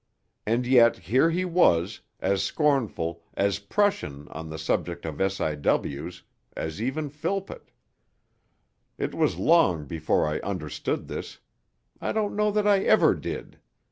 And 0.47 0.65
yet 0.65 0.97
here 0.97 1.29
he 1.29 1.45
was, 1.45 1.99
as 2.19 2.41
scornful, 2.41 3.21
as 3.35 3.59
Prussian, 3.59 4.27
on 4.29 4.49
the 4.49 4.57
subject 4.57 5.05
of 5.05 5.21
S.I.W.'s 5.21 6.23
as 6.57 6.81
even 6.81 7.07
Philpott. 7.11 7.69
It 8.97 9.13
was 9.13 9.37
long 9.37 9.85
before 9.85 10.27
I 10.27 10.39
understood 10.39 11.07
this 11.07 11.37
I 12.01 12.13
don't 12.13 12.35
know 12.35 12.49
that 12.49 12.65
I 12.65 12.79
ever 12.79 13.13
did. 13.13 13.59